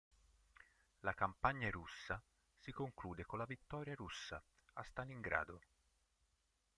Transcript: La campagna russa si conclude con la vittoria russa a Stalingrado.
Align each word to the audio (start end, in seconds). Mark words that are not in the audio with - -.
La 1.01 1.13
campagna 1.13 1.69
russa 1.69 2.19
si 2.57 2.71
conclude 2.71 3.23
con 3.23 3.37
la 3.37 3.45
vittoria 3.45 3.93
russa 3.93 4.41
a 4.73 4.81
Stalingrado. 4.83 5.61